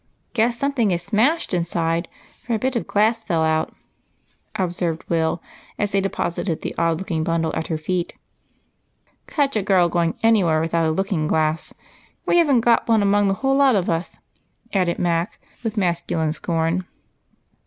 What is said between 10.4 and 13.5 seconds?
without a looking glass. We have n't got one among the